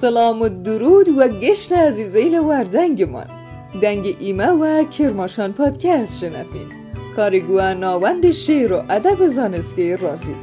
سلام 0.00 0.42
و 0.42 0.48
درود 0.48 1.08
و 1.08 1.28
گشت 1.28 1.72
عزیزیل 1.72 2.38
وردنگمان 2.38 3.26
دنگ 3.82 4.16
ایمه 4.18 4.46
و 4.46 4.84
کرماشان 4.84 5.52
پادکست 5.52 6.18
شنفین 6.18 6.66
کارگوه 7.16 7.74
ناوند 7.74 8.30
شعر 8.30 8.72
و 8.72 8.82
ادب 8.88 9.26
زانسکه 9.26 9.96
رازی. 9.96 10.36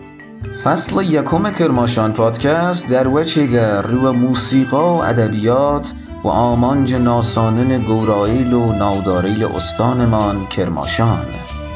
فصل 0.63 1.01
یکم 1.01 1.51
کرماشان 1.51 2.13
پادکست 2.13 2.87
در 2.87 3.07
وچه 3.07 3.81
رو 3.81 4.13
موسیقا 4.13 4.95
و 4.95 5.03
ادبیات 5.03 5.91
و 6.23 6.27
آمانج 6.27 6.93
ناسانن 6.93 7.81
گورایل 7.81 8.53
و 8.53 8.71
ناوداریل 8.71 9.43
استانمان 9.43 10.47
کرماشان. 10.47 11.25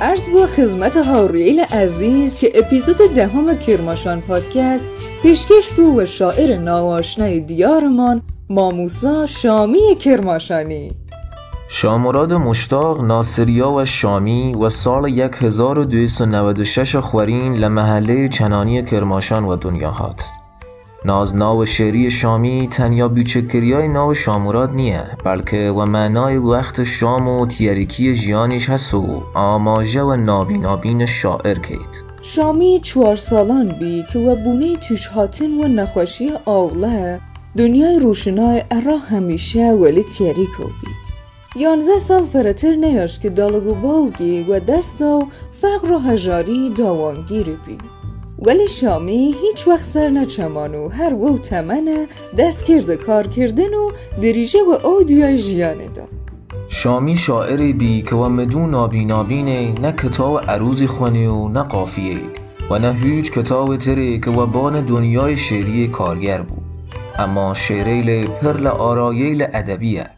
عرض 0.02 0.30
با 0.30 0.48
خدمت 0.48 0.98
هاوریل 0.98 1.59
عزیز 1.59 2.36
که 2.36 2.52
اپیزود 2.56 2.98
دهم 3.16 3.59
کرماشان 3.59 4.22
پادکست 4.22 4.88
پیشکش 5.27 5.70
بو 5.70 6.02
و 6.02 6.05
شاعر 6.05 6.58
ناآشنای 6.58 7.40
دیارمان 7.40 8.22
ماموسا 8.49 9.26
شامی 9.26 9.95
کرماشانی. 10.00 10.95
شامراد 11.67 12.34
مشتاق 12.34 13.03
ناصریا 13.03 13.72
و 13.72 13.86
شامی 13.86 14.55
و 14.55 14.70
سال 14.70 15.05
1296 15.20 16.95
خورین 16.95 17.53
لمحله 17.53 18.27
چنانی 18.27 18.84
کرماشان 18.84 19.45
و 19.45 19.55
دنیاهات 19.55 20.26
ناز 21.05 21.36
ناو 21.36 21.66
شعری 21.66 22.12
شامی 22.12 22.67
تنیا 22.72 23.08
بیچکریای 23.08 23.88
ناو 23.88 24.14
شاموراد 24.14 24.72
نیه 24.72 25.03
بلکه 25.25 25.72
و 25.72 25.86
معنای 25.86 26.38
وقت 26.38 26.84
شام 26.84 27.28
و 27.28 27.45
تیریکی 27.45 28.16
جیانیش 28.16 28.69
هست 28.69 28.94
و 28.94 29.23
آماجه 29.34 30.03
و 30.03 30.16
نابی 30.16 30.58
نابین 30.58 31.06
شاعر 31.06 31.59
کید 31.59 31.97
شامی 32.33 32.80
چوار 32.83 33.16
سالان 33.16 33.67
بی 33.67 34.06
که 34.14 34.20
و 34.20 34.36
بونه 34.36 34.78
توش 34.78 35.08
هاتن 35.08 35.52
و 35.52 35.67
نخوشی 35.67 36.31
آوله 36.45 37.22
دنیای 37.58 38.00
روشنای 38.00 38.64
ارا 38.72 38.97
همیشه 38.97 39.72
ولی 39.72 40.03
تیریکو 40.03 40.64
بی. 40.64 41.59
یانزه 41.59 41.97
سال 41.97 42.22
فرتر 42.22 42.75
نیاش 42.75 43.19
که 43.19 43.30
دالگو 43.30 43.75
باوگی 43.75 44.44
و 44.44 44.59
دست 44.59 45.00
داو 45.00 45.28
فقر 45.61 45.92
و 45.92 46.00
داوانگیری 46.78 47.58
بی 47.66 47.78
ولی 48.39 48.67
شامی 48.67 49.36
هیچ 49.41 49.67
وقت 49.67 49.86
سر 49.86 50.09
نچمانو 50.09 50.89
هر 50.89 51.14
وو 51.14 51.38
تمنه 51.38 52.08
دست 52.38 52.66
کرده 52.66 52.97
کار 52.97 53.28
کردن 53.28 53.73
و 53.73 53.91
دریجه 54.22 54.59
و 54.64 54.88
او 54.88 55.03
دیای 55.03 55.38
جیانه 55.38 55.88
شامی 56.70 57.16
شاعری 57.16 57.73
بی 57.73 58.02
که 58.02 58.16
و 58.16 58.30
مدون 58.30 58.70
نابی 58.70 59.06
نابینه 59.06 59.80
نه 59.82 59.92
کتاب 59.92 60.40
عروضی 60.50 60.88
خونی 60.88 61.26
و 61.26 61.48
نه 61.48 61.64
قافیه. 61.64 62.22
و 62.72 62.80
نه 62.80 62.94
هیچ 62.94 63.32
کتاب 63.32 63.78
تری 63.78 64.20
که 64.20 64.32
و 64.32 64.46
بان 64.46 64.86
دنیای 64.86 65.38
شعری 65.38 65.88
کارگر 65.88 66.42
بود. 66.42 66.64
اما 67.20 67.54
شعریل 67.54 68.28
پرل 68.28 68.68
آراییل 68.68 69.42
ادبیه. 69.54 70.09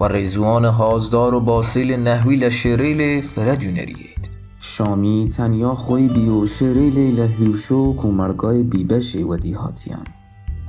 و 0.00 0.04
ریزوان 0.04 0.64
هازدار 0.64 1.34
و 1.34 1.40
باسیل 1.40 1.96
نحویل 1.96 2.48
شعریل 2.48 3.20
فرجونریید 3.20 4.30
شامی 4.58 5.28
تنیا 5.36 5.74
خوی 5.74 6.08
بی 6.08 6.28
و 6.28 6.46
شعریل 6.46 7.20
لحیرشو 7.20 7.96
کومرگای 7.96 8.62
بیبشی 8.62 9.22
و 9.22 9.36
دیهاتیان. 9.36 10.04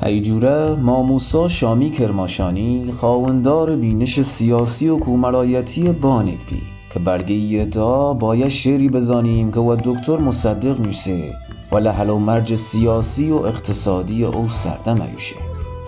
هیجوره 0.04 0.76
ماموسا 0.76 1.48
شامی 1.48 1.90
کرماشانی 1.90 2.94
خاوندار 3.02 3.76
بینش 3.76 4.22
سیاسی 4.22 4.90
و 4.90 4.98
کومرایتی 4.98 5.92
بانید 5.92 6.42
بی 6.50 6.62
که 6.94 7.00
برگه 7.00 7.66
دا 7.66 8.14
باید 8.14 8.48
شعری 8.48 8.90
بزانیم 8.90 9.52
که 9.52 9.60
و 9.60 9.76
دکتر 9.84 10.18
مصدق 10.18 10.80
میشه 10.80 11.34
و 11.72 11.78
لحل 11.78 12.10
و 12.10 12.18
مرج 12.18 12.56
سیاسی 12.56 13.32
و 13.32 13.36
اقتصادی 13.36 14.26
او 14.26 14.50
سردم 14.50 15.02
ایوشه 15.02 15.36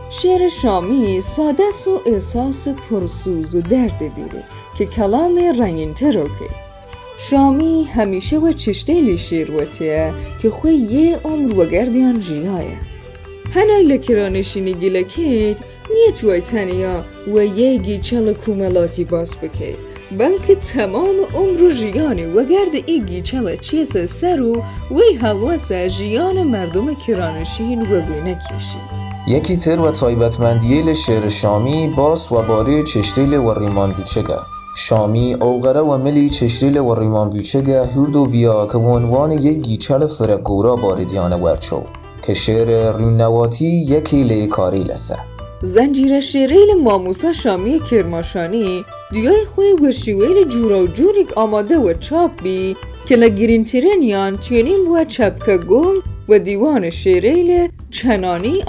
شعر 0.10 0.50
شامی 0.50 1.22
ساده 1.22 1.64
و 1.64 2.10
احساس 2.12 2.68
پرسوز 2.68 3.56
و 3.56 3.62
درد 3.62 3.98
دیره 4.00 4.44
که 4.78 4.86
کلام 4.86 5.40
رنگین 5.60 5.94
تروکه 5.94 6.50
شامی 7.18 7.84
همیشه 7.84 8.38
و 8.38 8.52
چشتیلی 8.52 9.18
شیر 9.18 9.52
وتیه 9.52 10.14
که 10.42 10.50
خوی 10.50 10.74
یه 10.74 11.18
عمر 11.18 11.60
و 11.60 11.66
گردیان 11.66 12.20
جیایه 12.20 12.89
لکرانشینی 13.88 14.74
گیلکید 14.74 15.60
نیه 15.94 16.12
توی 16.12 16.42
تنیا 16.42 17.06
و 17.34 17.46
یه 17.46 17.78
گیچل 17.78 18.34
کوملاتی 18.34 19.04
باز 19.04 19.38
بکه 19.38 19.76
بلکه 20.18 20.56
تمام 20.56 21.16
عمر 21.34 21.70
جیانی 21.70 22.26
و 22.26 22.44
گرد 22.44 22.84
ای 22.86 23.02
گیچل 23.02 23.58
چیز 23.58 24.12
سرو 24.12 24.64
وی 24.92 25.18
حلوسه 25.22 25.90
جیان 25.90 26.44
مردم 26.44 26.94
کرانشین 26.94 27.82
و 27.82 28.02
بینه 28.02 28.36
کشید 28.36 29.10
یکی 29.28 29.58
تر 29.58 29.80
و 29.80 29.92
تایبتمندیل 29.92 30.94
شعر 30.94 31.30
شامی 31.30 31.94
باس 31.98 32.32
و 32.32 32.42
باره 32.42 32.84
چشتیل 32.84 33.34
و 33.34 33.54
ریمان 33.54 33.92
بیچگه 33.92 34.38
شامی 34.76 35.34
اوغره 35.34 35.80
و 35.80 35.98
ملی 35.98 36.30
چشتیل 36.30 36.78
و 36.78 36.96
ریمان 36.96 37.30
بیچگه 37.30 37.86
هردو 37.86 38.26
بیا 38.26 38.66
که 38.66 38.78
عنوان 38.78 39.32
یک 39.32 39.58
گیچل 39.58 40.08
فرگورا 40.08 40.76
باریدیانه 40.76 41.36
ورچو 41.36 41.84
که 42.30 42.36
شعر 42.36 42.98
رینواتی 42.98 43.68
یکی 43.68 44.24
لسه. 44.84 45.18
زنجیره 45.62 46.20
شعریل 46.20 46.82
ماموسا 46.84 47.34
شامی 47.34 47.80
کرماشانی 47.80 48.86
دیای 49.12 49.46
خوی 49.46 49.72
ورشیویل 49.72 50.48
جورا 50.48 50.84
و 50.84 50.88
جوریک 50.88 51.38
آماده 51.38 51.78
و 51.78 51.94
چاپ 51.94 52.44
بی 52.44 52.76
که 53.06 53.16
لگیرین 53.16 53.64
و 54.88 55.04
چپکه 55.04 55.58
گل 55.58 55.96
و 56.30 56.40
دیوان 56.40 56.90
شعریل 56.90 57.68
چنانی 57.92 58.64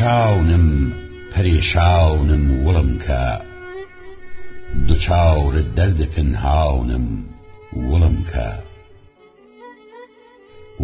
پەرێشاونم 0.00 0.68
پەرێشاونم 1.32 2.44
وڵم 2.64 2.90
کە 3.04 3.22
دوچاورت 4.86 5.68
دەردە 5.78 6.06
پنهاونم 6.14 7.06
وڵم 7.88 8.16
کە 8.30 8.48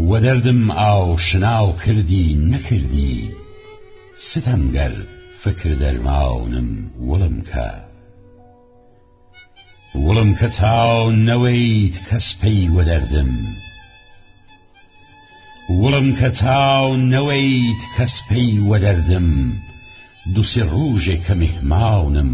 وە 0.09 0.19
دەردم 0.25 0.63
ئاو 0.81 1.07
شناو 1.29 1.69
کردی 1.83 2.27
نەکردی 2.53 3.17
ستەمگەر 4.29 4.95
فکر 5.43 5.71
دەرماونم 5.83 6.69
وڵم 7.09 7.37
کە 7.51 7.69
وڵم 10.05 10.31
کە 10.39 10.49
تاو 10.59 11.05
نەوەیت 11.29 11.97
کەس 12.09 12.29
پێی 12.41 12.63
وە 12.75 12.83
دەردم. 12.91 13.33
وڵم 15.69 16.09
کە 16.19 16.31
تاو 16.41 16.97
نەوەیت 17.13 17.83
کەس 17.95 18.15
پێی 18.29 18.53
وەدەردم. 18.69 19.29
دووسێ 20.35 20.63
ڕوژێک 20.73 21.21
کە 21.27 21.35
میهماونم 21.43 22.33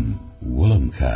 وڵم 0.58 0.84
کە 0.96 1.14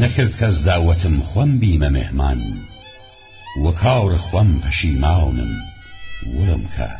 نەکرد 0.00 0.32
کەس 0.40 0.56
داوەتم 0.66 1.16
خۆم 1.28 1.50
بیمە 1.60 1.90
مهمان. 1.98 2.40
وە 3.62 3.72
کاڕە 3.80 4.20
خۆم 4.26 4.50
پەشیماونم 4.62 5.52
وڵم 6.36 6.64
کە 6.74 6.90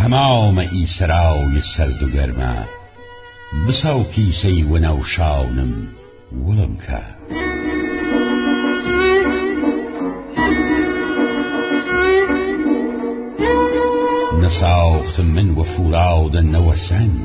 هەماومە 0.00 0.64
ئیسراوی 0.74 1.62
سەرد 1.72 2.00
و 2.02 2.12
گەرمە. 2.14 2.54
بسە 3.66 3.90
و 3.98 4.02
پیسەی 4.12 4.66
وەنەوشاونم 4.70 5.72
وڵم 6.44 6.74
کە 6.84 7.00
نساختم 14.52 15.26
من 15.26 15.50
وفوراد 15.50 16.36
نوسنگ 16.36 17.20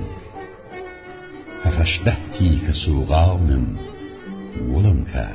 هفشبهتی 1.64 2.60
كسوغانم 2.68 3.78
ولمكا 4.70 5.30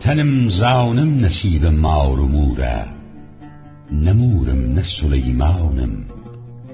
تنم 0.00 0.48
زاونم 0.48 1.24
نسيب 1.24 1.64
مار 1.64 2.20
مورا 2.20 2.86
نمورم 3.92 4.74
نسليمانم 4.78 6.04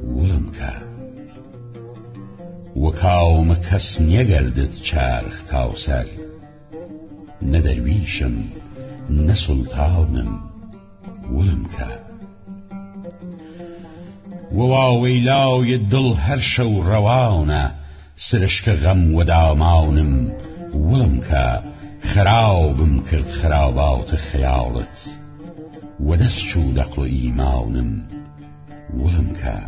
ولمكا 0.04 0.82
وكاوم 2.76 3.54
كس 3.54 4.00
نيگردد 4.00 4.72
چرخ 4.82 5.44
تاوسر 5.48 6.06
ندرویشم 7.42 8.44
نسلطانم 9.10 10.40
ولمكا 14.54 14.58
وواویلاوی 14.58 15.78
دڵ 15.90 16.16
هەر 16.26 16.40
شەو 16.40 16.72
ڕەوانە 16.88 17.64
سرشکە 18.16 18.74
غەم 18.82 19.14
وەدامانم 19.16 20.12
وڵم 20.88 21.14
کە 21.26 21.46
خراوبم 22.10 22.94
کرد 23.08 23.28
خراباتە 23.38 24.16
خەیاڵت 24.26 24.96
وەدەست 26.08 26.42
چوو 26.48 26.74
دەقڵ 26.78 26.98
و 26.98 27.02
ئیمانم 27.02 27.90
وڵم 29.00 29.28
کە 29.40 29.58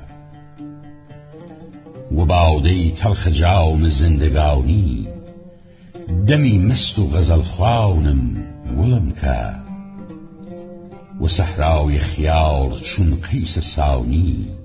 و 2.17 2.25
باده 2.25 2.91
تلخ 2.91 3.29
جام 3.29 3.89
زندگانی 3.89 5.09
دمی 6.27 6.59
مست 6.59 6.99
و 6.99 7.09
غزل 7.09 7.43
خوانم 7.43 8.23
ولم 8.79 9.11
که. 9.11 9.55
و 11.21 11.29
صحرای 11.29 11.99
خیال 11.99 12.81
چون 12.81 13.19
قیس 13.31 13.59
سانی 13.59 14.64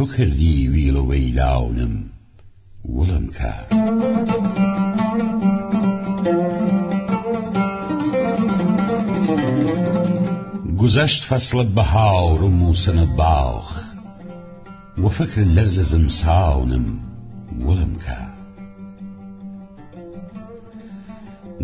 تو 0.00 0.06
کردی 0.06 0.68
ویل 0.68 0.96
و 0.96 1.10
ویلانم. 1.10 2.04
ولم 2.84 3.26
که 3.26 3.54
گذشت 10.78 11.24
فصل 11.24 11.64
بهار 11.74 12.42
و 12.42 12.48
موسم 12.48 13.16
باغ 13.16 13.82
و 14.98 15.08
فکر 15.08 15.40
لرز 15.40 15.80
زمسانم. 15.80 16.98
ولم 17.66 17.96
که 18.06 18.16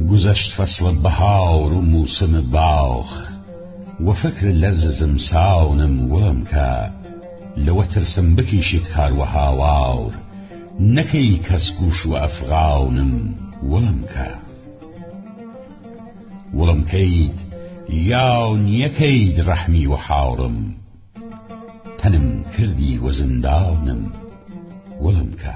گذشت 0.03 0.53
فصل 0.53 1.03
بهار 1.03 1.73
و 1.73 1.81
موسم 1.81 2.51
باغ 2.51 3.29
و 4.01 4.13
فکر 4.13 4.47
لرز 4.47 4.87
زمسانم. 4.87 6.13
ولم 6.13 6.45
که 6.45 7.06
لو 7.57 7.83
ترسم 7.83 8.37
بکیشێک 8.37 8.85
و 9.19 9.25
هاوار 9.25 10.13
نکی 10.81 11.39
کس 11.39 11.73
گوش 11.79 12.07
و 12.07 12.13
افغانم 12.13 13.35
ولم 13.63 14.05
که 14.13 14.29
ولم 16.59 16.85
کەیت 16.85 17.39
یاو 17.89 18.57
نیەکەیت 18.67 19.39
رحمی 19.49 19.87
و 19.87 19.95
حارم 19.95 20.75
تنم 21.99 22.45
کردی 22.45 22.99
و 22.99 23.13
زندانم 23.13 24.13
ولم 25.01 25.31
که 25.31 25.55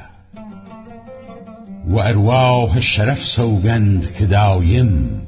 و 1.88 1.98
ارواح 1.98 2.80
وأرواو 2.80 3.14
سوگند 3.14 4.02
که 4.02 4.26
كداويم 4.26 5.20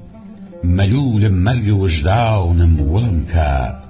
ملول 0.65 1.29
مرگ 1.29 1.81
وجدانم 1.81 2.81
ولم 2.81 3.25
که 3.25 3.82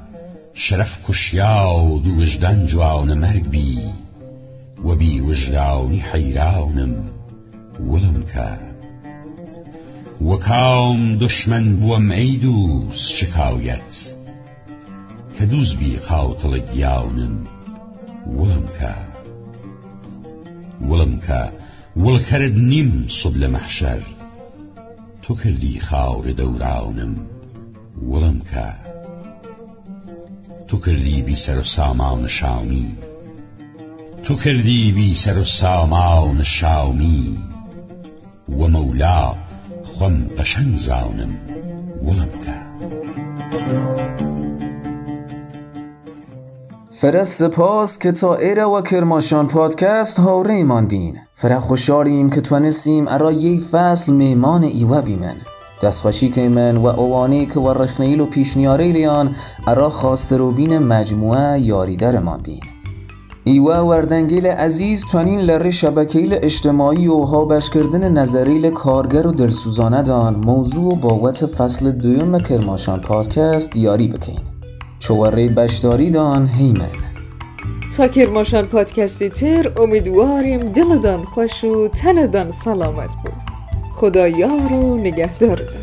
شرف 0.55 0.99
کشیاد 1.09 2.07
وجدان 2.07 2.67
جوان 2.67 3.15
مرگ 3.15 3.49
بی 3.49 3.79
و 4.85 4.95
بی 4.95 5.21
وجدانی 5.21 6.01
حیرانم 6.01 7.11
ولم 7.81 8.23
که 8.23 8.59
و 10.25 10.37
کام 10.37 11.19
دشمن 11.19 11.77
بوم 11.77 12.11
ای 12.11 12.37
دوست 12.37 13.11
شکایت 13.11 14.15
که 15.39 15.47
دوز 15.47 15.77
بی 15.77 15.97
قاتل 15.97 16.59
گیانم 16.59 17.47
ولم 18.27 18.69
که 18.79 18.95
ولم 20.89 21.19
که 21.19 21.53
ول 21.97 22.19
کرد 22.19 22.59
نیم 22.59 23.07
صبل 23.09 23.47
محشر 23.47 24.03
تو 25.23 25.35
کردی 25.35 25.81
خار 25.81 26.33
دورانم 26.33 27.17
ولم 28.03 28.41
که 28.41 28.82
تو 30.73 30.79
کردی 30.79 31.23
بی 31.23 31.37
سر 31.37 31.59
و 31.59 31.63
سامان 31.63 32.29
شامی. 32.29 32.99
تو 34.25 34.37
کردی 34.37 34.93
بی 34.93 35.15
سر 35.15 35.39
و 35.39 35.45
سامان 35.45 36.43
شامی. 36.43 37.39
و 38.49 38.69
مولا 38.69 39.35
خم 39.85 40.29
قشنگ 40.39 40.77
زانم 40.77 41.39
ولم 42.03 42.29
فرا 46.91 47.25
سپاس 47.25 47.99
که 47.99 48.13
تا 48.13 48.35
ایره 48.35 48.65
و 48.65 48.83
کرماشان 48.83 49.49
پادکست 49.49 50.19
هاوره 50.19 50.55
ایمان 50.55 50.87
بین 50.87 51.19
فرا 51.35 51.61
خوشحالیم 51.61 52.31
که 52.31 52.41
توانستیم 52.41 53.09
ارا 53.09 53.33
یه 53.33 53.61
فصل 53.61 54.13
میمان 54.13 54.63
ایوه 54.63 55.03
بیمن 55.03 55.37
دستخوشی 55.83 56.31
که 56.31 56.49
من 56.49 56.77
و 56.77 56.87
اوانی 56.87 57.47
که 57.47 57.61
و 57.61 57.83
رخنیل 57.83 58.21
و 58.21 58.27
پیشنیاره 58.27 58.93
لیان 58.93 59.37
ارا 59.67 59.91
خواست 59.91 60.33
روبین 60.33 60.79
مجموعه 60.79 61.61
یاری 61.61 61.97
درمان 61.97 62.43
بین. 62.43 62.61
ایوه 63.45 63.77
وردنگیل 63.77 64.47
عزیز 64.47 65.05
توانین 65.05 65.41
لره 65.41 65.71
شبکیل 65.71 66.39
اجتماعی 66.43 67.09
و 67.09 67.21
هابش 67.21 67.71
کردن 67.71 68.13
نظریل 68.13 68.71
کارگر 68.71 69.27
و 69.27 69.33
دلسوزانه 69.33 70.03
دان. 70.03 70.35
موضوع 70.35 70.93
و 70.93 70.97
باوت 70.97 71.47
فصل 71.47 71.91
دویم 71.91 72.39
کرماشان 72.39 73.01
پادکست 73.01 73.71
دیاری 73.71 74.15
چواره 74.99 75.49
بشداری 75.49 76.11
دان 76.11 76.47
هیمن 76.47 76.91
تا 77.97 78.09
کرماشان 78.09 78.67
پادکستی 78.67 79.29
تر 79.29 79.73
امیدواریم 79.77 80.73
دلدان 80.73 81.25
خوش 81.25 81.65
و 81.65 81.89
تندان 81.89 82.51
سلامت 82.51 83.11
بود. 83.25 83.42
خدا 83.93 84.29
یار 84.29 84.73
و 84.73 84.99
نگهدارتان 84.99 85.82